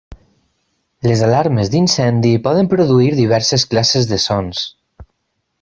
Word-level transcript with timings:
Les 1.07 1.21
alarmes 1.27 1.69
d'incendi 1.75 2.33
poden 2.49 2.71
produir 2.73 3.13
diverses 3.23 3.69
classes 3.75 4.13
de 4.15 4.23
sons. 4.29 4.65